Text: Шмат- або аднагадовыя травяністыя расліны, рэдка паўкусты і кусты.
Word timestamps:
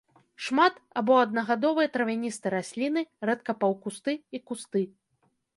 Шмат- 0.45 0.79
або 1.01 1.17
аднагадовыя 1.23 1.91
травяністыя 1.97 2.53
расліны, 2.57 3.01
рэдка 3.31 3.59
паўкусты 3.65 4.11
і 4.39 4.45
кусты. 4.49 4.81